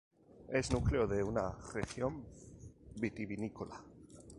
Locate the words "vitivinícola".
2.99-3.79